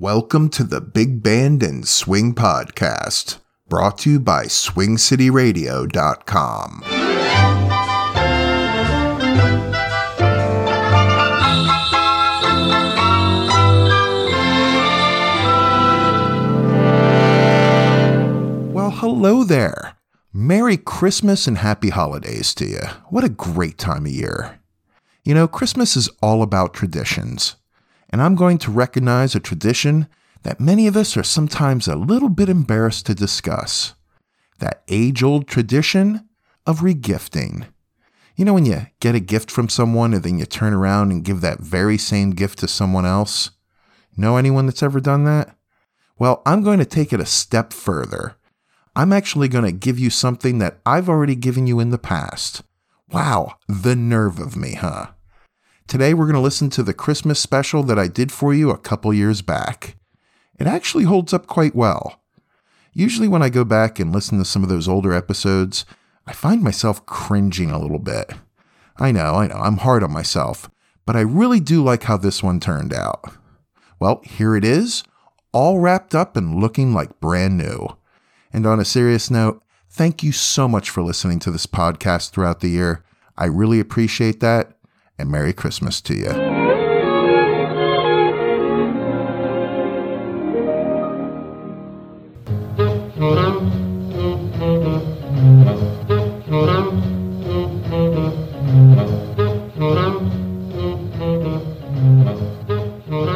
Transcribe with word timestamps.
Welcome 0.00 0.48
to 0.52 0.64
the 0.64 0.80
Big 0.80 1.22
Band 1.22 1.62
and 1.62 1.86
Swing 1.86 2.34
Podcast, 2.34 3.36
brought 3.68 3.98
to 3.98 4.12
you 4.12 4.18
by 4.18 4.46
SwingCityRadio.com. 4.46 6.82
Well, 18.72 18.90
hello 18.90 19.44
there. 19.44 19.98
Merry 20.32 20.78
Christmas 20.78 21.46
and 21.46 21.58
happy 21.58 21.90
holidays 21.90 22.54
to 22.54 22.64
you. 22.64 22.80
What 23.10 23.24
a 23.24 23.28
great 23.28 23.76
time 23.76 24.06
of 24.06 24.12
year. 24.12 24.60
You 25.26 25.34
know, 25.34 25.46
Christmas 25.46 25.94
is 25.94 26.08
all 26.22 26.42
about 26.42 26.72
traditions 26.72 27.56
and 28.10 28.20
I'm 28.20 28.34
going 28.34 28.58
to 28.58 28.70
recognize 28.70 29.34
a 29.34 29.40
tradition 29.40 30.08
that 30.42 30.60
many 30.60 30.86
of 30.86 30.96
us 30.96 31.16
are 31.16 31.22
sometimes 31.22 31.86
a 31.86 31.96
little 31.96 32.28
bit 32.28 32.48
embarrassed 32.48 33.06
to 33.06 33.14
discuss 33.14 33.94
that 34.58 34.82
age 34.88 35.22
old 35.22 35.46
tradition 35.46 36.28
of 36.66 36.80
regifting. 36.80 37.66
You 38.36 38.44
know, 38.44 38.54
when 38.54 38.66
you 38.66 38.86
get 39.00 39.14
a 39.14 39.20
gift 39.20 39.50
from 39.50 39.68
someone 39.68 40.14
and 40.14 40.22
then 40.22 40.38
you 40.38 40.46
turn 40.46 40.72
around 40.72 41.10
and 41.10 41.24
give 41.24 41.40
that 41.40 41.60
very 41.60 41.98
same 41.98 42.30
gift 42.30 42.58
to 42.60 42.68
someone 42.68 43.06
else? 43.06 43.50
Know 44.16 44.36
anyone 44.36 44.66
that's 44.66 44.82
ever 44.82 45.00
done 45.00 45.24
that? 45.24 45.56
Well, 46.18 46.42
I'm 46.44 46.62
going 46.62 46.78
to 46.78 46.84
take 46.84 47.12
it 47.12 47.20
a 47.20 47.26
step 47.26 47.72
further. 47.72 48.36
I'm 48.94 49.12
actually 49.12 49.48
going 49.48 49.64
to 49.64 49.72
give 49.72 49.98
you 49.98 50.10
something 50.10 50.58
that 50.58 50.78
I've 50.84 51.08
already 51.08 51.34
given 51.34 51.66
you 51.66 51.80
in 51.80 51.90
the 51.90 51.98
past. 51.98 52.62
Wow, 53.10 53.56
the 53.68 53.96
nerve 53.96 54.38
of 54.38 54.56
me, 54.56 54.74
huh? 54.74 55.08
Today, 55.90 56.14
we're 56.14 56.26
going 56.26 56.34
to 56.34 56.40
listen 56.40 56.70
to 56.70 56.84
the 56.84 56.94
Christmas 56.94 57.40
special 57.40 57.82
that 57.82 57.98
I 57.98 58.06
did 58.06 58.30
for 58.30 58.54
you 58.54 58.70
a 58.70 58.78
couple 58.78 59.12
years 59.12 59.42
back. 59.42 59.96
It 60.56 60.68
actually 60.68 61.02
holds 61.02 61.32
up 61.34 61.48
quite 61.48 61.74
well. 61.74 62.20
Usually, 62.92 63.26
when 63.26 63.42
I 63.42 63.48
go 63.48 63.64
back 63.64 63.98
and 63.98 64.12
listen 64.12 64.38
to 64.38 64.44
some 64.44 64.62
of 64.62 64.68
those 64.68 64.86
older 64.86 65.12
episodes, 65.12 65.84
I 66.28 66.32
find 66.32 66.62
myself 66.62 67.04
cringing 67.06 67.72
a 67.72 67.78
little 67.80 67.98
bit. 67.98 68.34
I 68.98 69.10
know, 69.10 69.34
I 69.34 69.48
know, 69.48 69.56
I'm 69.56 69.78
hard 69.78 70.04
on 70.04 70.12
myself, 70.12 70.70
but 71.06 71.16
I 71.16 71.22
really 71.22 71.58
do 71.58 71.82
like 71.82 72.04
how 72.04 72.16
this 72.16 72.40
one 72.40 72.60
turned 72.60 72.94
out. 72.94 73.24
Well, 73.98 74.20
here 74.22 74.54
it 74.54 74.64
is, 74.64 75.02
all 75.52 75.80
wrapped 75.80 76.14
up 76.14 76.36
and 76.36 76.60
looking 76.60 76.94
like 76.94 77.18
brand 77.18 77.58
new. 77.58 77.88
And 78.52 78.64
on 78.64 78.78
a 78.78 78.84
serious 78.84 79.28
note, 79.28 79.60
thank 79.88 80.22
you 80.22 80.30
so 80.30 80.68
much 80.68 80.88
for 80.88 81.02
listening 81.02 81.40
to 81.40 81.50
this 81.50 81.66
podcast 81.66 82.30
throughout 82.30 82.60
the 82.60 82.68
year. 82.68 83.02
I 83.36 83.46
really 83.46 83.80
appreciate 83.80 84.38
that 84.38 84.76
and 85.20 85.30
Merry 85.30 85.52
Christmas 85.52 86.00
to 86.02 86.14
you. 86.14 86.32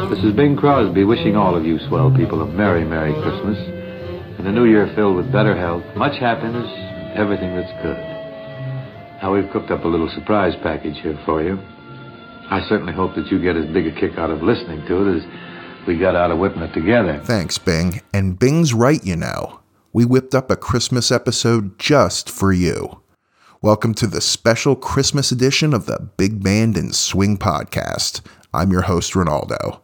This 0.09 0.23
is 0.23 0.35
Bing 0.35 0.57
Crosby 0.57 1.03
wishing 1.03 1.35
all 1.35 1.55
of 1.55 1.65
you 1.65 1.77
swell 1.87 2.11
people 2.15 2.41
a 2.41 2.45
Merry, 2.47 2.83
Merry 2.83 3.13
Christmas 3.13 3.57
and 4.37 4.47
a 4.47 4.51
new 4.51 4.65
year 4.65 4.91
filled 4.95 5.15
with 5.15 5.31
better 5.31 5.55
health, 5.57 5.83
much 5.95 6.19
happiness, 6.19 6.69
everything 7.15 7.55
that's 7.55 7.71
good. 7.83 7.97
Now, 9.21 9.33
we've 9.33 9.49
cooked 9.51 9.71
up 9.71 9.83
a 9.85 9.87
little 9.87 10.09
surprise 10.13 10.53
package 10.61 11.01
here 11.01 11.17
for 11.25 11.41
you. 11.41 11.57
I 12.47 12.63
certainly 12.69 12.93
hope 12.93 13.15
that 13.15 13.31
you 13.31 13.41
get 13.41 13.55
as 13.55 13.65
big 13.73 13.87
a 13.87 13.91
kick 13.99 14.19
out 14.19 14.29
of 14.29 14.43
listening 14.43 14.85
to 14.85 15.01
it 15.01 15.17
as 15.17 15.87
we 15.87 15.97
got 15.97 16.15
out 16.15 16.29
of 16.29 16.37
whipping 16.37 16.61
it 16.61 16.73
together. 16.73 17.19
Thanks, 17.23 17.57
Bing. 17.57 18.01
And 18.13 18.37
Bing's 18.37 18.71
right, 18.71 19.03
you 19.03 19.15
know. 19.15 19.61
We 19.93 20.05
whipped 20.05 20.35
up 20.35 20.51
a 20.51 20.55
Christmas 20.55 21.11
episode 21.11 21.79
just 21.79 22.29
for 22.29 22.53
you. 22.53 23.01
Welcome 23.63 23.95
to 23.95 24.05
the 24.05 24.21
special 24.21 24.75
Christmas 24.75 25.31
edition 25.31 25.73
of 25.73 25.87
the 25.87 26.07
Big 26.17 26.43
Band 26.43 26.77
and 26.77 26.93
Swing 26.93 27.35
Podcast. 27.35 28.21
I'm 28.53 28.71
your 28.71 28.83
host, 28.83 29.13
Ronaldo. 29.13 29.79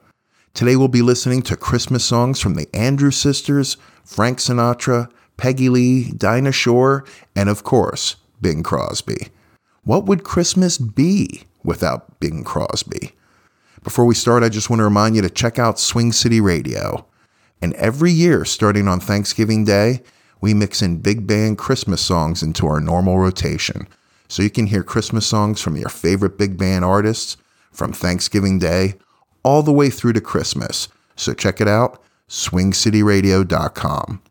Today 0.53 0.75
we'll 0.75 0.88
be 0.88 1.01
listening 1.01 1.41
to 1.43 1.57
Christmas 1.57 2.05
songs 2.05 2.39
from 2.39 2.53
the 2.53 2.67
Andrews 2.75 3.17
Sisters, 3.17 3.75
Frank 4.05 4.38
Sinatra, 4.38 5.09
Peggy 5.35 5.69
Lee, 5.69 6.11
Dinah 6.11 6.51
Shore, 6.51 7.05
and 7.35 7.49
of 7.49 7.63
course, 7.63 8.17
Bing 8.39 8.61
Crosby. 8.61 9.29
What 9.83 10.05
would 10.05 10.23
Christmas 10.23 10.78
be 10.78 11.45
without 11.63 12.19
Bing 12.19 12.44
Crosby. 12.44 13.13
Before 13.83 14.05
we 14.05 14.16
start, 14.16 14.44
I 14.44 14.49
just 14.49 14.69
want 14.69 14.79
to 14.79 14.83
remind 14.85 15.16
you 15.16 15.22
to 15.22 15.29
check 15.29 15.57
out 15.57 15.79
Swing 15.79 16.11
City 16.11 16.39
Radio. 16.39 17.05
And 17.61 17.73
every 17.73 18.11
year, 18.11 18.45
starting 18.45 18.88
on 18.88 18.99
Thanksgiving 18.99 19.66
Day, 19.66 20.01
we 20.39 20.53
mix 20.53 20.81
in 20.81 20.97
big 20.97 21.27
band 21.27 21.57
Christmas 21.57 22.01
songs 22.01 22.44
into 22.44 22.67
our 22.67 22.79
normal 22.79 23.19
rotation. 23.19 23.88
So 24.27 24.44
you 24.44 24.49
can 24.49 24.67
hear 24.67 24.83
Christmas 24.83 25.27
songs 25.27 25.61
from 25.61 25.75
your 25.75 25.89
favorite 25.89 26.38
big 26.38 26.57
band 26.57 26.85
artists 26.85 27.38
from 27.72 27.93
Thanksgiving 27.93 28.59
Day 28.59 28.95
all 29.43 29.63
the 29.63 29.73
way 29.73 29.89
through 29.89 30.13
to 30.13 30.22
Christmas. 30.22 30.88
So 31.16 31.33
check 31.33 31.61
it 31.61 31.67
out, 31.67 32.01
swingcityradio.com. 32.29 34.22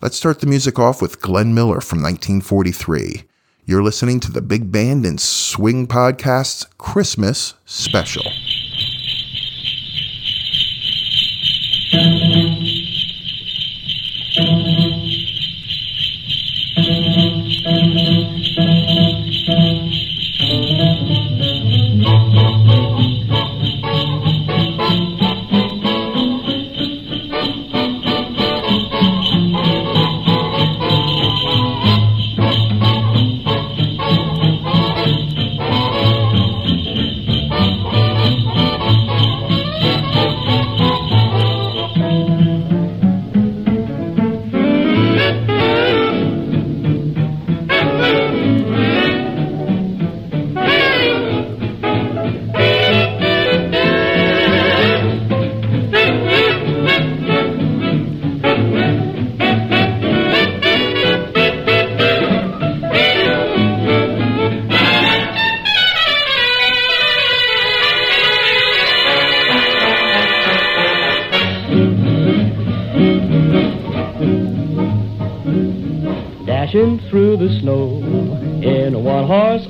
Let's 0.00 0.16
start 0.16 0.40
the 0.40 0.46
music 0.46 0.78
off 0.78 1.02
with 1.02 1.20
Glenn 1.20 1.54
Miller 1.54 1.80
from 1.80 2.02
1943. 2.02 3.24
You're 3.68 3.82
listening 3.82 4.18
to 4.20 4.32
the 4.32 4.40
Big 4.40 4.72
Band 4.72 5.04
and 5.04 5.20
Swing 5.20 5.86
Podcast's 5.86 6.64
Christmas 6.78 7.52
special. 7.66 8.24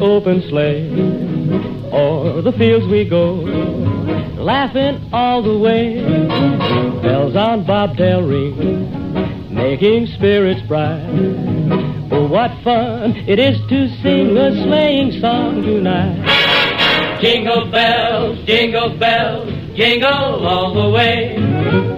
Open 0.01 0.43
sleigh. 0.49 0.91
O'er 1.93 2.43
the 2.43 2.53
fields 2.53 2.87
we 2.87 3.09
go, 3.09 3.35
laughing 4.37 5.09
all 5.13 5.43
the 5.43 5.59
way. 5.59 6.03
Bells 7.03 7.37
on 7.37 7.65
bobtail 7.65 8.23
ring, 8.23 9.55
making 9.55 10.07
spirits 10.09 10.61
bright. 10.63 11.07
Oh, 12.11 12.27
what 12.27 12.51
fun 12.65 13.15
it 13.29 13.39
is 13.39 13.59
to 13.69 13.89
sing 14.03 14.37
a 14.37 14.51
sleighing 14.65 15.21
song 15.21 15.63
tonight. 15.63 17.21
Jingle 17.21 17.71
bells, 17.71 18.45
jingle 18.45 18.97
bells, 18.99 19.53
jingle 19.77 20.47
all 20.47 20.75
the 20.75 20.91
way. 20.91 21.98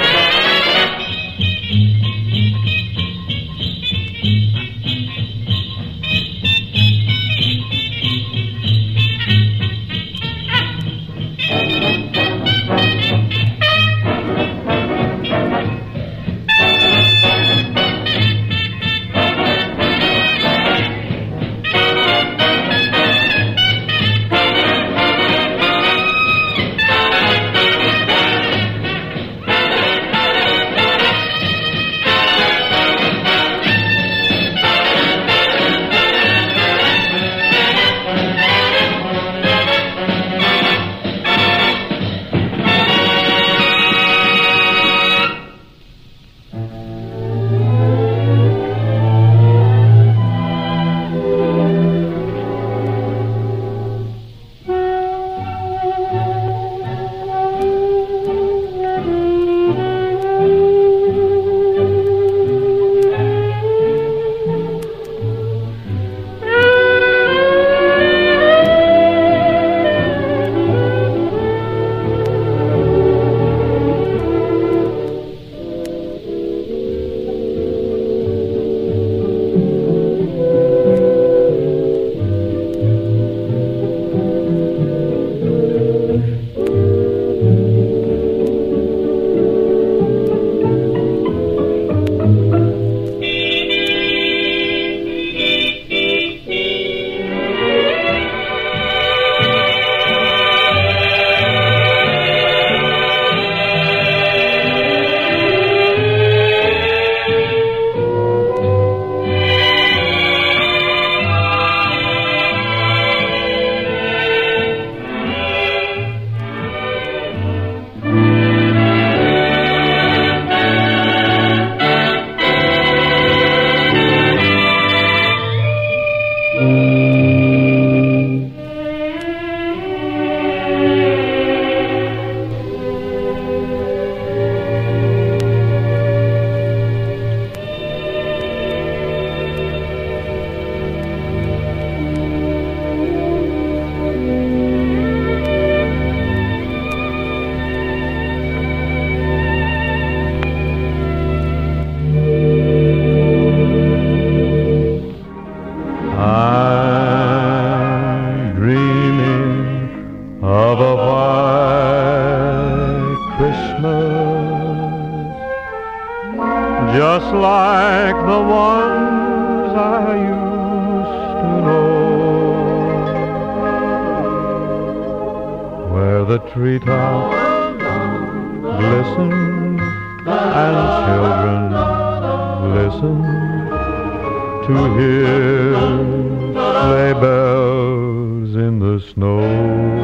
The 188.91 188.99
snow. 188.99 190.00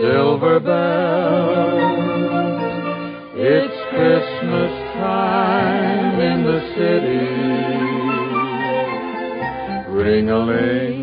Silver 0.00 0.60
bells, 0.60 1.98
it's 3.34 3.76
Christmas 3.90 4.72
time 4.96 6.18
in 6.20 6.42
the 6.42 6.60
city. 6.74 7.26
Ring-a-ling, 9.92 11.02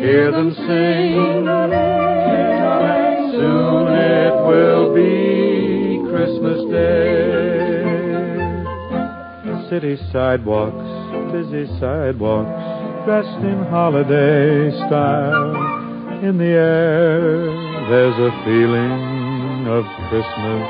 hear 0.00 0.30
them 0.30 0.52
sing. 0.54 1.46
Soon 3.32 3.86
it 3.94 4.34
will 4.46 4.94
be 4.94 5.98
Christmas 6.10 6.60
Day. 6.70 7.84
City 9.70 9.96
sidewalks, 10.12 10.88
busy 11.32 11.66
sidewalks, 11.80 13.06
dressed 13.06 13.42
in 13.44 13.64
holiday 13.70 14.70
style. 14.86 15.65
In 16.22 16.38
the 16.38 16.44
air, 16.44 17.30
there's 17.90 18.18
a 18.18 18.30
feeling 18.44 19.66
of 19.68 19.84
Christmas. 20.08 20.66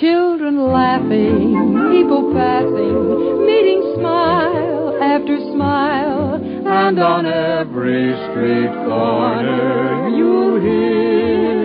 Children 0.00 0.72
laughing, 0.72 1.52
people 1.92 2.32
passing, 2.32 3.46
meeting 3.46 3.94
smile 3.96 4.96
after 5.00 5.38
smile, 5.52 6.34
And 6.66 6.98
on 6.98 7.26
every 7.26 8.12
street 8.32 8.72
corner 8.88 10.08
you 10.08 10.56
hear 10.64 11.64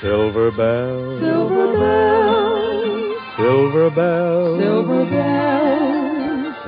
Silver 0.00 0.50
bells, 0.52 1.20
silver 1.20 1.72
bells, 1.78 3.16
silver 3.36 3.90
bells, 3.90 4.60
silver 4.62 5.04
bells. 5.04 5.50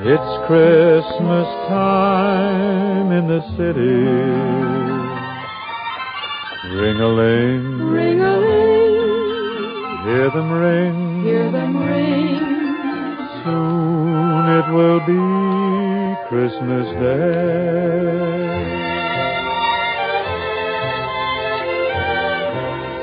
It's 0.04 0.46
Christmas 0.46 1.48
time 1.68 2.61
in 3.12 3.28
the 3.28 3.40
city. 3.58 3.98
Ring-a-ling, 6.74 7.78
Ring-a-ling, 7.82 9.34
hear 10.06 10.30
them 10.30 10.50
ring. 10.50 11.24
hear 11.24 11.50
them 11.52 11.76
ring. 11.76 12.38
Soon 13.44 14.48
it 14.58 14.66
will 14.72 15.00
be 15.06 15.20
Christmas 16.28 16.86
Day. 16.98 17.90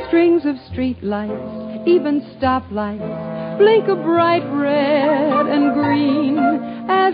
Strings 0.07 0.45
of 0.45 0.55
street 0.71 1.03
lights, 1.03 1.85
even 1.85 2.21
stoplights, 2.39 3.57
blink 3.59 3.87
a 3.87 3.95
bright 3.95 4.43
red 4.51 5.45
and 5.45 5.73
green 5.73 6.37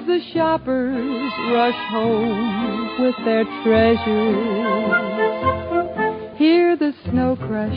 the 0.06 0.20
shoppers 0.34 1.32
rush 1.52 1.90
home 1.90 3.02
with 3.02 3.16
their 3.26 3.44
treasures. 3.64 5.06
Hear 6.38 6.78
the 6.78 6.94
snow 7.06 7.36
crush, 7.36 7.76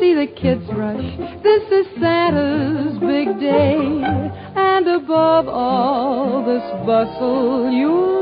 see 0.00 0.14
the 0.14 0.26
kids 0.40 0.64
rush. 0.72 1.42
This 1.42 1.62
is 1.70 1.86
Santa's 2.00 2.98
big 2.98 3.38
day, 3.38 3.76
and 4.56 4.88
above 4.88 5.46
all 5.46 6.44
this 6.44 6.62
bustle 6.84 7.70
you'll 7.70 8.17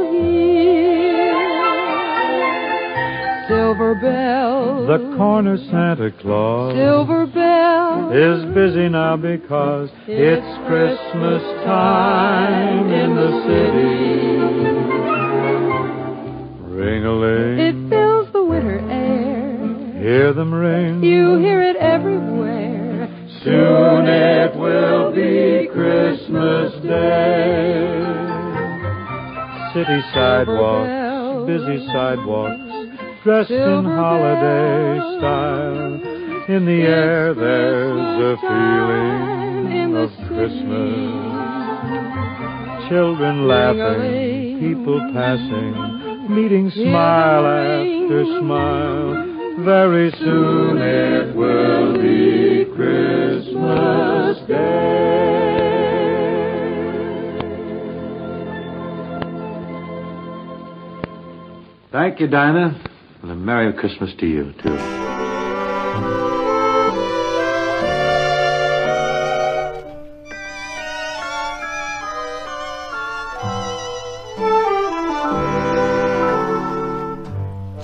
silver 3.48 3.94
bells. 3.94 4.86
The 4.88 5.16
corner 5.16 5.56
Santa 5.70 6.10
Claus 6.20 6.74
Silver 6.74 7.26
bells. 7.26 8.12
is 8.14 8.54
busy 8.54 8.88
now 8.88 9.16
because 9.16 9.90
it's 10.06 10.66
Christmas 10.66 11.42
time 11.64 12.88
in 12.92 13.14
the 13.16 13.30
city. 13.46 15.26
Ring-a-ling, 16.76 17.58
It 17.58 17.90
fills 17.90 18.28
the 18.32 18.44
winter 18.44 18.78
air. 18.90 20.02
hear 20.02 20.32
them 20.32 20.52
ring. 20.52 21.02
You 21.02 21.38
hear 21.38 21.62
it 21.62 21.76
everywhere. 21.76 23.08
Soon 23.44 24.06
it 24.06 24.56
will 24.56 25.12
be 25.12 25.68
Christmas 25.72 26.72
Day. 26.82 28.02
City 29.72 30.00
sidewalks, 30.14 31.46
busy 31.46 31.86
sidewalks, 31.92 32.65
dressed 33.26 33.50
in 33.50 33.84
holiday 33.84 35.18
style. 35.18 35.94
In 36.48 36.64
the 36.64 36.80
air 36.86 37.34
there's 37.34 38.20
a 38.22 38.36
feeling 38.40 39.96
of. 39.96 40.10
Christmas. 40.28 41.28
Children 42.88 43.48
laughing, 43.48 44.60
people 44.60 45.00
passing, 45.12 45.74
meeting 46.32 46.70
smile 46.70 47.46
after 47.46 48.24
smile. 48.38 49.26
Very 49.64 50.12
soon 50.20 50.78
it 50.78 51.34
will 51.34 52.00
be 52.00 52.64
Christmas 52.76 54.38
Day. 54.46 55.16
Thank 61.90 62.20
you, 62.20 62.28
Dinah. 62.28 62.85
Merry 63.46 63.72
Christmas 63.72 64.12
to 64.14 64.26
you, 64.26 64.52
too. 64.60 64.76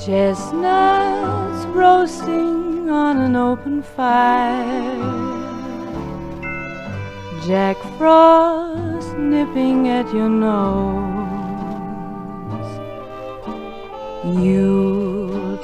Chestnuts 0.04 1.64
roasting 1.66 2.90
on 2.90 3.18
an 3.20 3.36
open 3.36 3.84
fire. 3.84 4.98
Jack 7.46 7.76
Frost 7.96 9.16
nipping 9.16 9.86
at 9.86 10.12
your 10.12 10.28
nose. 10.28 11.02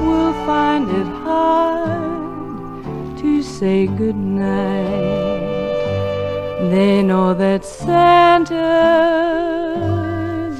will 0.00 0.32
find 0.44 0.90
it 0.90 1.06
hard 1.26 3.16
to 3.18 3.40
say 3.40 3.86
goodnight. 3.86 4.98
They 6.72 7.04
know 7.04 7.34
that 7.34 7.64
Santa's 7.64 8.58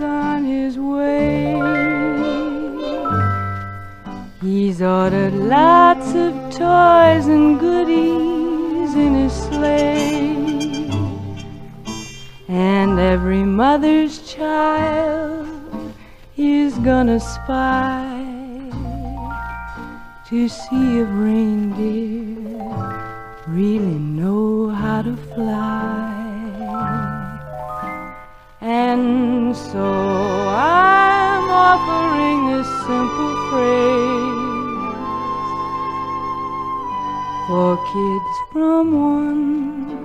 on 0.00 0.44
his 0.44 0.78
way. 0.78 1.58
He's 4.40 4.80
ordered 4.80 5.34
lots 5.34 6.14
of 6.14 6.32
toys 6.52 7.26
and 7.26 7.58
goodies 7.58 8.94
in 8.94 9.14
his 9.22 9.32
sleigh. 9.32 10.27
And 12.48 12.98
every 12.98 13.42
mother's 13.42 14.32
child 14.32 15.46
is 16.38 16.78
gonna 16.78 17.20
spy 17.20 18.24
to 20.30 20.48
see 20.48 21.00
if 21.00 21.08
reindeer 21.10 22.48
really 23.46 23.98
know 23.98 24.70
how 24.70 25.02
to 25.02 25.14
fly. 25.34 26.14
And 28.62 29.54
so 29.54 29.84
I'm 30.48 31.50
offering 31.50 32.56
this 32.56 32.68
simple 32.88 33.34
phrase 33.50 34.08
for 37.46 37.76
kids 37.92 38.34
from 38.52 38.92
one 38.92 39.97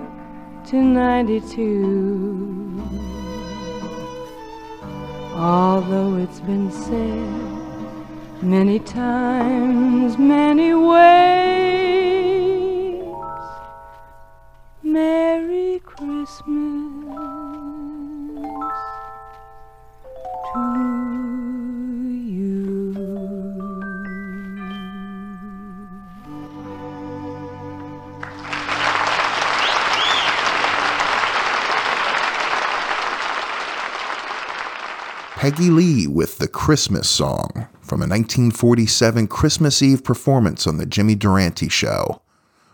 to 0.73 0.81
92. 0.81 2.81
Although 5.35 6.15
it's 6.15 6.39
been 6.39 6.71
said 6.71 8.41
many 8.41 8.79
times, 8.79 10.17
many 10.17 10.73
ways, 10.73 10.92
Peggy 35.53 35.69
Lee 35.69 36.07
with 36.07 36.39
the 36.39 36.47
Christmas 36.47 37.07
song 37.07 37.67
from 37.79 38.01
a 38.01 38.09
1947 38.09 39.27
Christmas 39.27 39.83
Eve 39.83 40.03
performance 40.03 40.65
on 40.65 40.77
the 40.77 40.85
Jimmy 40.87 41.13
Durante 41.13 41.69
Show. 41.69 42.23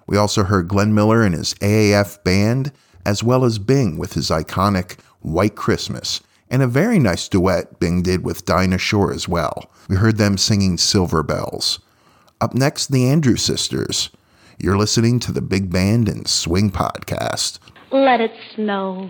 We 0.07 0.15
also 0.15 0.43
heard 0.45 0.69
Glenn 0.69 0.93
Miller 0.93 1.21
and 1.21 1.35
his 1.35 1.55
AAF 1.55 2.23
band, 2.23 2.71
as 3.05 3.21
well 3.21 3.43
as 3.43 3.59
Bing 3.59 3.97
with 3.97 4.13
his 4.13 4.29
iconic 4.29 4.97
White 5.19 5.57
Christmas, 5.57 6.21
and 6.49 6.63
a 6.63 6.67
very 6.67 6.99
nice 6.99 7.27
duet 7.27 7.81
Bing 7.81 8.01
did 8.01 8.23
with 8.23 8.45
Dinah 8.45 8.77
Shore 8.77 9.11
as 9.11 9.27
well. 9.27 9.69
We 9.89 9.97
heard 9.97 10.15
them 10.15 10.37
singing 10.37 10.77
Silver 10.77 11.21
Bells. 11.21 11.79
Up 12.39 12.53
next, 12.53 12.93
the 12.93 13.09
Andrew 13.09 13.35
Sisters. 13.35 14.09
You're 14.57 14.77
listening 14.77 15.19
to 15.19 15.33
the 15.33 15.41
Big 15.41 15.69
Band 15.69 16.07
and 16.07 16.29
Swing 16.29 16.71
Podcast. 16.71 17.59
Let 17.91 18.21
it 18.21 18.31
snow. 18.55 19.09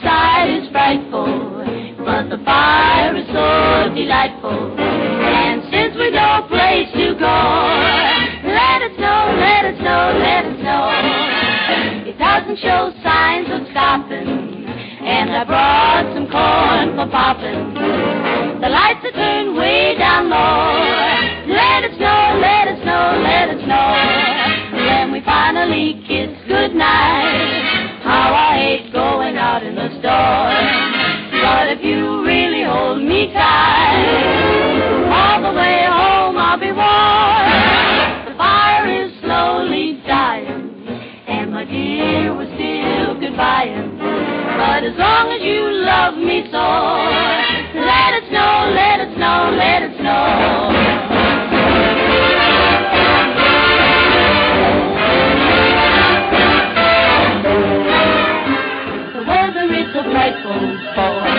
Weather 59.71 59.87
so 59.93 60.03
frightful, 60.11 60.59
boy. 60.99 61.31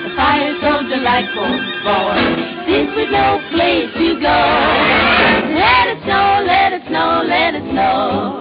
The 0.00 0.10
fire's 0.16 0.56
so 0.64 0.80
delightful, 0.88 1.44
boy. 1.84 2.16
Since 2.64 2.88
we've 2.96 3.12
no 3.12 3.36
place 3.52 3.92
to 4.00 4.16
go, 4.16 4.40
let 5.52 5.92
it 5.92 6.00
snow, 6.08 6.40
let 6.48 6.72
it 6.72 6.88
snow, 6.88 7.20
let 7.28 7.52
it 7.52 7.68
snow. 7.68 8.40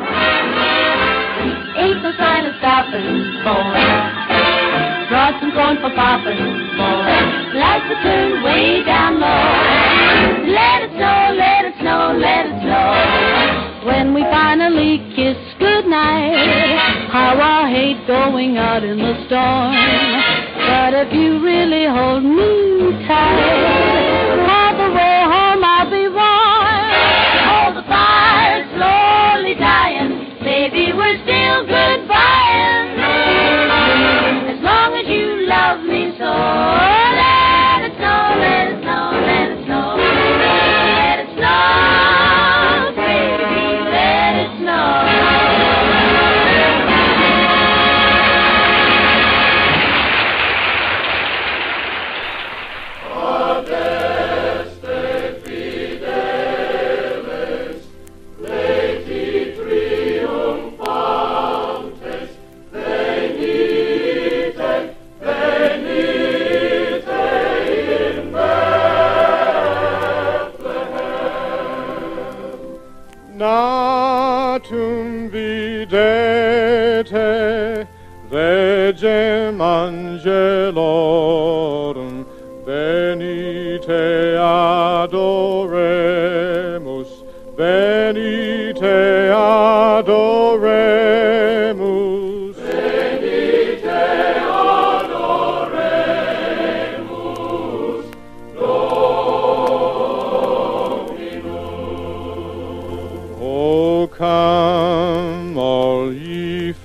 Ain't 1.75 2.00
no 2.00 2.15
sign 2.15 2.48
of 2.48 2.56
stopping, 2.63 3.12
boy. 3.44 3.75
Brought 5.12 5.36
some 5.44 5.51
corn 5.51 5.75
for 5.84 5.91
popping, 5.91 6.39
boy. 6.79 7.60
Lights 7.60 7.91
are 7.91 8.03
turned 8.08 8.39
way 8.41 8.88
down 8.88 9.20
low. 9.20 10.48
Let 10.48 10.88
it 10.88 10.91
snow, 10.96 11.36
let 11.36 11.65
it 11.67 11.75
snow, 11.84 12.15
let 12.15 12.46
it 12.48 12.56
snow. 12.63 13.84
When 13.84 14.13
we 14.13 14.24
finally 14.32 15.03
kiss 15.13 15.26
going 18.38 18.56
out 18.56 18.84
in 18.84 19.00
the 19.00 19.13
storm. 19.25 19.74
But 20.70 20.94
if 20.94 21.12
you 21.12 21.44
really 21.44 21.86
hold 21.88 22.24
me 22.24 23.08
tight, 23.08 24.47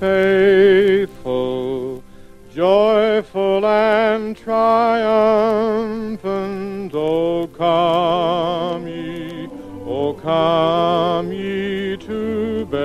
faithful, 0.02 2.02
joyful 2.52 3.64
and 3.64 4.36
triumphant, 4.36 5.00
O 6.92 7.48
come 7.56 8.88
ye, 8.88 9.48
O 9.86 10.12
come 10.14 11.30
ye 11.30 11.96
to 11.98 12.66
Bethlehem. 12.66 12.82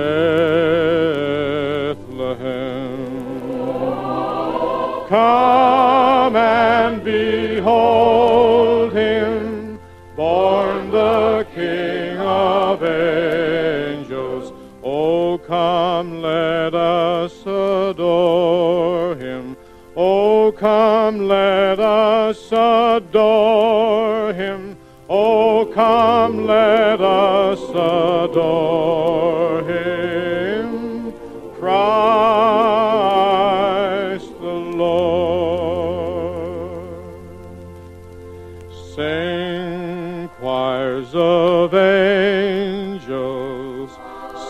Come 5.08 6.36
and 6.36 7.02
behold 7.02 8.27
let 16.68 16.74
us 16.74 17.32
adore 17.46 19.16
him. 19.16 19.56
Oh, 19.96 20.52
come, 20.52 21.26
let 21.26 21.80
us 21.80 22.52
adore 22.52 24.34
him. 24.34 24.76
Oh, 25.08 25.64
come, 25.74 26.44
let 26.46 27.00
us 27.00 27.58
adore 27.70 29.62
him. 29.62 31.14
Christ 31.58 31.88
the 34.38 34.58
Lord. 34.76 35.08
Sing 38.94 40.28
choirs 40.38 41.14
of 41.14 41.72
angels, 41.72 43.08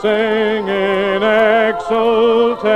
sing 0.03 0.28
in 0.28 0.28
exultation, 1.91 2.69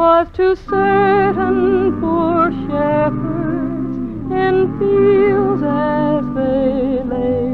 was 0.00 0.26
to 0.32 0.56
certain 0.56 2.00
poor 2.00 2.50
shepherds 2.64 3.96
in 4.32 4.54
fields 4.78 5.62
as 5.62 6.24
they 6.38 7.02
lay, 7.12 7.52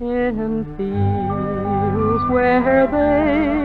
in 0.00 0.64
fields 0.76 2.24
where 2.32 2.86
they 2.96 3.62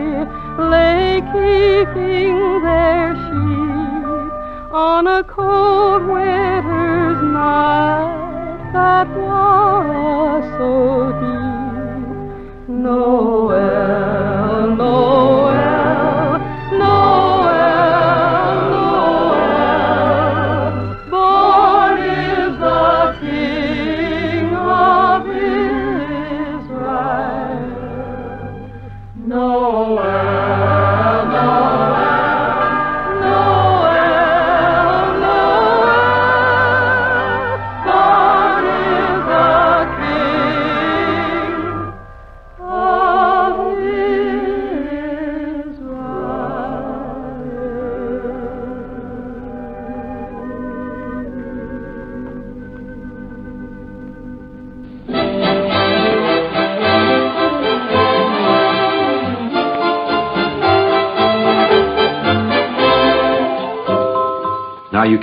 lay 0.62 1.20
keeping 1.34 2.36
their 2.62 3.10
sheep 3.24 4.30
on 4.72 5.08
a 5.08 5.24
cold 5.24 6.02
winter's 6.06 7.20
night 7.32 8.70
that 8.72 9.08
was 9.16 10.44
so 10.58 11.10
deep. 11.24 12.68
Noel, 12.68 14.76
Noel, 14.76 16.03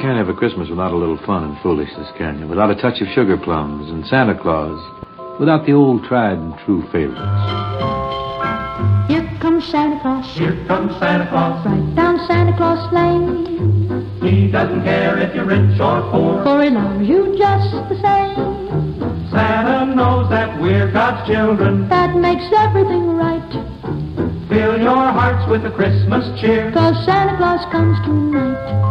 can't 0.02 0.18
have 0.18 0.30
a 0.30 0.34
Christmas 0.34 0.68
without 0.68 0.92
a 0.92 0.98
little 0.98 1.18
fun 1.28 1.44
and 1.44 1.62
foolishness, 1.62 2.10
can 2.18 2.40
you? 2.40 2.48
Without 2.48 2.72
a 2.72 2.76
touch 2.76 3.00
of 3.02 3.08
sugar 3.10 3.38
plums 3.38 3.88
and 3.92 4.04
Santa 4.08 4.34
Claus. 4.34 4.80
Without 5.40 5.64
the 5.68 5.74
old 5.74 6.04
tried 6.06 6.40
and 6.40 6.58
true 6.66 6.82
favorites. 6.92 7.22
Here 9.08 9.30
comes 9.40 9.64
Santa 9.70 10.00
Claus. 10.02 10.26
Here 10.36 10.58
comes 10.66 10.98
Santa 10.98 11.30
Claus. 11.30 11.64
Right 11.68 11.96
down 11.96 12.18
Santa 12.26 12.58
Claus 12.58 12.92
Lane. 12.92 13.46
He 14.24 14.50
doesn't 14.50 14.84
care 14.84 15.20
if 15.20 15.36
you're 15.36 15.46
rich 15.46 15.80
or 15.80 16.02
poor. 16.10 16.44
For 16.44 16.64
he 16.64 16.72
loves 16.72 17.08
you 17.08 17.38
just 17.38 17.72
the 17.90 18.02
same. 18.02 19.30
Santa 19.30 19.94
knows 19.94 20.30
that 20.32 20.60
we're 20.60 20.92
God's 20.92 21.30
children. 21.30 21.88
That 21.90 22.16
makes 22.16 22.46
everything 22.58 23.18
right. 23.18 23.52
Fill 24.50 24.82
your 24.82 24.96
hearts 25.14 25.48
with 25.48 25.64
a 25.64 25.72
Christmas 25.72 26.26
cheer. 26.42 26.72
Cause 26.72 27.06
Santa 27.06 27.38
Claus 27.38 27.64
comes 27.72 27.98
tonight. 28.04 28.91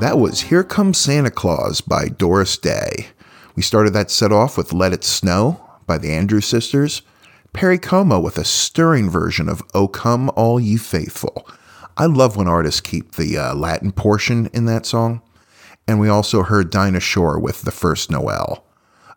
That 0.00 0.20
was 0.20 0.42
Here 0.42 0.62
Comes 0.62 0.96
Santa 0.96 1.30
Claus 1.32 1.80
by 1.80 2.06
Doris 2.06 2.56
Day. 2.56 3.08
We 3.56 3.62
started 3.62 3.94
that 3.94 4.12
set 4.12 4.30
off 4.30 4.56
with 4.56 4.72
Let 4.72 4.92
It 4.92 5.02
Snow 5.02 5.60
by 5.88 5.98
the 5.98 6.12
Andrews 6.12 6.46
Sisters. 6.46 7.02
Perry 7.52 7.78
Como 7.78 8.20
with 8.20 8.38
a 8.38 8.44
stirring 8.44 9.10
version 9.10 9.48
of 9.48 9.60
O 9.74 9.88
Come 9.88 10.30
All 10.36 10.60
Ye 10.60 10.76
Faithful. 10.76 11.44
I 11.96 12.06
love 12.06 12.36
when 12.36 12.46
artists 12.46 12.80
keep 12.80 13.16
the 13.16 13.36
uh, 13.38 13.54
Latin 13.56 13.90
portion 13.90 14.46
in 14.52 14.66
that 14.66 14.86
song. 14.86 15.20
And 15.88 15.98
we 15.98 16.08
also 16.08 16.44
heard 16.44 16.70
Dinah 16.70 17.00
Shore 17.00 17.36
with 17.40 17.62
The 17.62 17.72
First 17.72 18.08
Noel. 18.08 18.64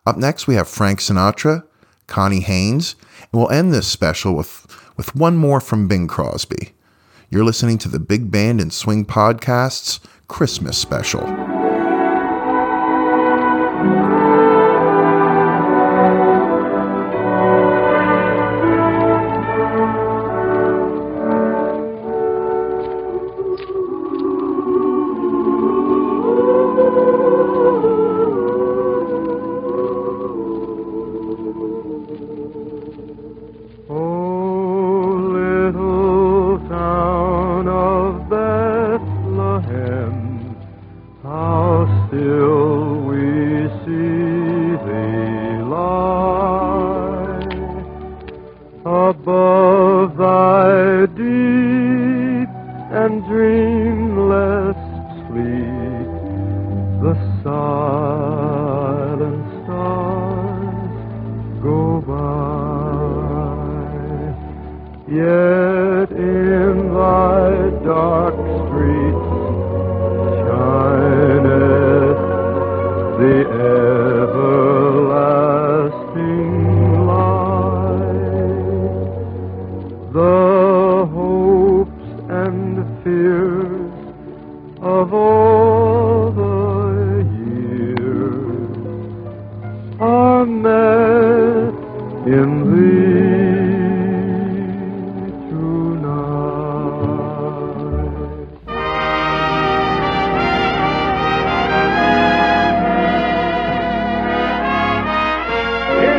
Up 0.04 0.16
next, 0.16 0.48
we 0.48 0.56
have 0.56 0.66
Frank 0.66 0.98
Sinatra, 0.98 1.64
Connie 2.08 2.40
Haines, 2.40 2.96
and 3.20 3.40
we'll 3.40 3.50
end 3.50 3.72
this 3.72 3.86
special 3.86 4.34
with, 4.34 4.66
with 4.96 5.14
one 5.14 5.36
more 5.36 5.60
from 5.60 5.86
Bing 5.86 6.08
Crosby. 6.08 6.72
You're 7.32 7.46
listening 7.46 7.78
to 7.78 7.88
the 7.88 7.98
Big 7.98 8.30
Band 8.30 8.60
and 8.60 8.70
Swing 8.70 9.06
Podcast's 9.06 10.00
Christmas 10.28 10.76
special. 10.76 11.22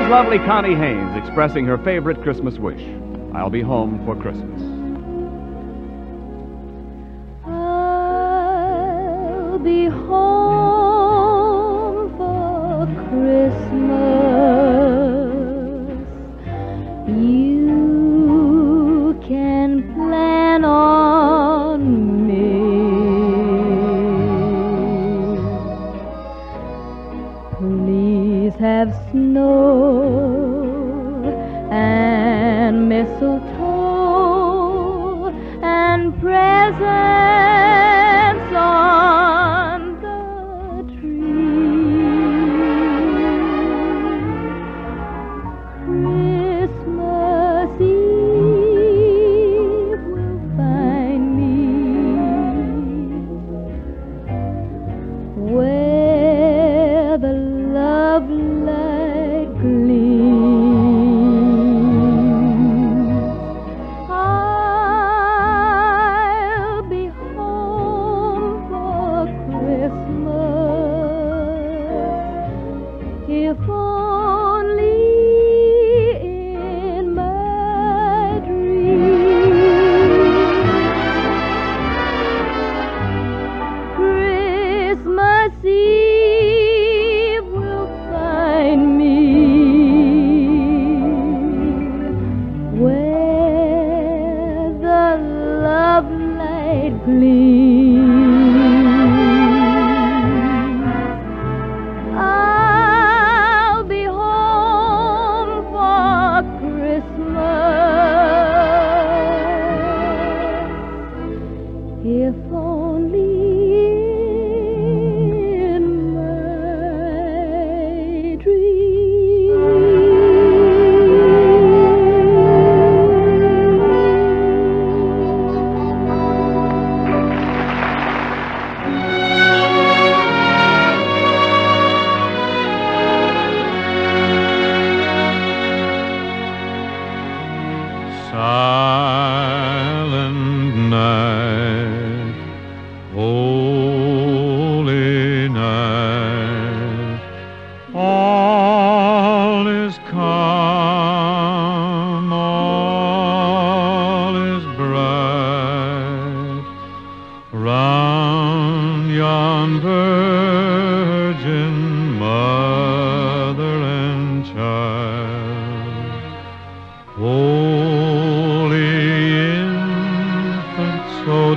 Lovely 0.10 0.38
Connie 0.46 0.76
Haines 0.76 1.18
expressing 1.18 1.66
her 1.66 1.78
favorite 1.80 2.22
Christmas 2.24 2.58
wish 2.58 2.82
I'll 3.36 3.50
be 3.50 3.62
home 3.62 4.04
for 4.06 4.16
Christmas. 4.16 4.62
I'll 7.46 8.40
be 9.60 9.86
home 9.86 10.33
tree. 45.86 46.04
Christmas 46.04 46.23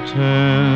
infant, 0.07 0.76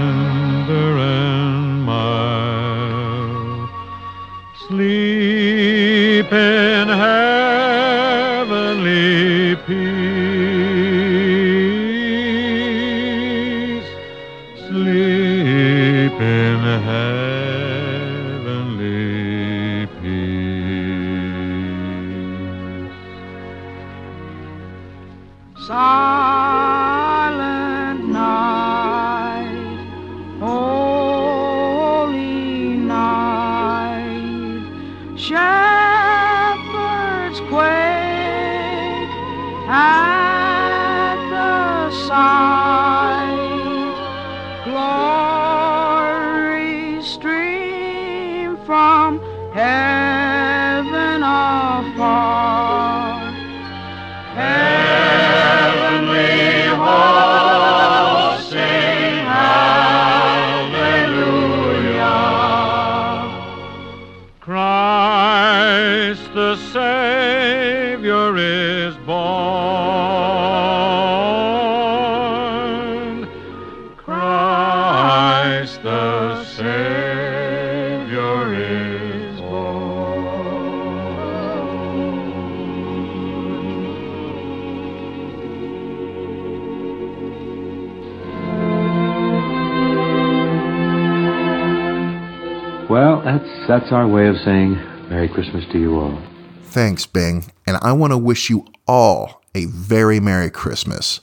that's 93.70 93.92
our 93.92 94.09
way 94.09 94.26
of 94.26 94.35
saying 94.44 94.74
Merry 95.09 95.28
Christmas 95.28 95.64
to 95.70 95.78
you 95.78 95.94
all. 95.94 96.20
Thanks, 96.64 97.06
Bing, 97.06 97.52
and 97.68 97.76
I 97.80 97.92
want 97.92 98.12
to 98.12 98.18
wish 98.18 98.50
you 98.50 98.66
all 98.88 99.42
a 99.54 99.66
very 99.66 100.18
Merry 100.18 100.50
Christmas. 100.50 101.20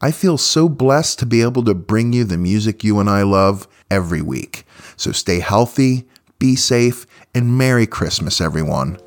I 0.00 0.10
feel 0.10 0.36
so 0.36 0.68
blessed 0.68 1.20
to 1.20 1.26
be 1.26 1.40
able 1.40 1.62
to 1.64 1.74
bring 1.74 2.12
you 2.12 2.24
the 2.24 2.36
music 2.36 2.82
you 2.82 2.98
and 2.98 3.08
I 3.08 3.22
love 3.22 3.68
every 3.92 4.22
week. 4.22 4.66
So 4.96 5.12
stay 5.12 5.38
healthy, 5.38 6.08
be 6.40 6.56
safe, 6.56 7.06
and 7.32 7.56
Merry 7.56 7.86
Christmas, 7.86 8.40
everyone. 8.40 8.98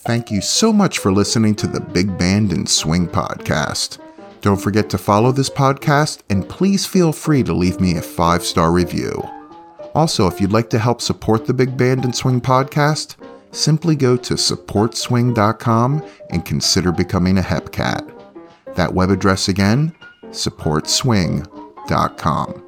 Thank 0.00 0.30
you 0.30 0.42
so 0.42 0.74
much 0.74 0.98
for 0.98 1.10
listening 1.10 1.54
to 1.56 1.66
the 1.66 1.80
Big 1.80 2.18
Band 2.18 2.52
and 2.52 2.68
Swing 2.68 3.08
podcast. 3.08 3.98
Don't 4.40 4.60
forget 4.60 4.88
to 4.90 4.98
follow 4.98 5.32
this 5.32 5.50
podcast 5.50 6.20
and 6.30 6.48
please 6.48 6.86
feel 6.86 7.12
free 7.12 7.42
to 7.42 7.52
leave 7.52 7.80
me 7.80 7.96
a 7.96 8.02
five 8.02 8.44
star 8.44 8.70
review. 8.72 9.22
Also, 9.94 10.26
if 10.26 10.40
you'd 10.40 10.52
like 10.52 10.70
to 10.70 10.78
help 10.78 11.00
support 11.00 11.46
the 11.46 11.54
Big 11.54 11.76
Band 11.76 12.04
and 12.04 12.14
Swing 12.14 12.40
podcast, 12.40 13.16
simply 13.50 13.96
go 13.96 14.16
to 14.16 14.34
supportswing.com 14.34 16.04
and 16.30 16.44
consider 16.44 16.92
becoming 16.92 17.38
a 17.38 17.42
HEPCAT. 17.42 18.12
That 18.74 18.92
web 18.92 19.10
address 19.10 19.48
again, 19.48 19.94
supportswing.com. 20.26 22.62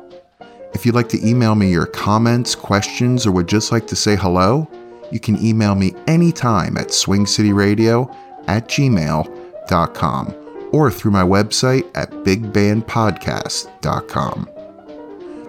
If 0.74 0.84
you'd 0.86 0.94
like 0.94 1.08
to 1.10 1.26
email 1.26 1.54
me 1.54 1.70
your 1.70 1.86
comments, 1.86 2.54
questions, 2.54 3.26
or 3.26 3.32
would 3.32 3.48
just 3.48 3.72
like 3.72 3.86
to 3.88 3.96
say 3.96 4.16
hello, 4.16 4.70
you 5.10 5.20
can 5.20 5.44
email 5.44 5.74
me 5.74 5.92
anytime 6.06 6.78
at 6.78 6.88
swingcityradio 6.88 8.14
at 8.46 8.68
gmail.com 8.68 10.37
or 10.72 10.90
through 10.90 11.10
my 11.10 11.22
website 11.22 11.90
at 11.94 12.10
bigbandpodcast.com. 12.10 14.48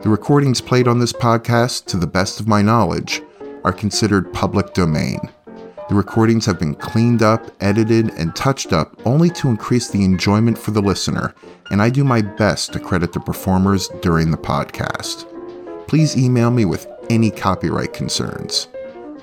The 0.01 0.09
recordings 0.09 0.61
played 0.61 0.87
on 0.87 0.99
this 0.99 1.11
podcast, 1.11 1.85
to 1.87 1.97
the 1.97 2.07
best 2.07 2.39
of 2.39 2.47
my 2.47 2.61
knowledge, 2.61 3.21
are 3.63 3.73
considered 3.73 4.31
public 4.33 4.73
domain. 4.73 5.19
The 5.89 5.95
recordings 5.95 6.45
have 6.45 6.59
been 6.59 6.75
cleaned 6.75 7.23
up, 7.23 7.51
edited, 7.59 8.11
and 8.11 8.35
touched 8.35 8.73
up 8.73 8.95
only 9.05 9.29
to 9.31 9.49
increase 9.49 9.89
the 9.89 10.05
enjoyment 10.05 10.57
for 10.57 10.71
the 10.71 10.81
listener, 10.81 11.35
and 11.71 11.81
I 11.81 11.89
do 11.89 12.03
my 12.03 12.21
best 12.21 12.71
to 12.73 12.79
credit 12.79 13.11
the 13.11 13.19
performers 13.19 13.89
during 14.01 14.31
the 14.31 14.37
podcast. 14.37 15.25
Please 15.87 16.15
email 16.15 16.51
me 16.51 16.65
with 16.65 16.87
any 17.09 17.31
copyright 17.31 17.91
concerns. 17.91 18.67